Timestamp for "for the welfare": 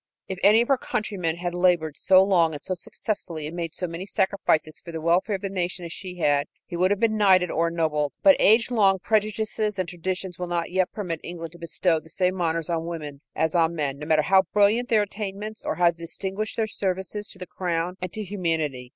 4.81-5.35